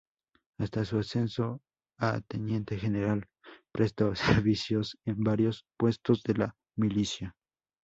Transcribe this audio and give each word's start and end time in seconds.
Hasta 0.57 0.83
su 0.83 0.97
ascenso 0.97 1.61
a 1.99 2.21
teniente 2.21 2.75
general 2.79 3.27
prestó 3.71 4.15
servicios 4.15 4.97
en 5.05 5.21
varios 5.23 5.67
puestos 5.77 6.23
de 6.23 6.33
la 6.33 6.55
milicia. 6.75 7.35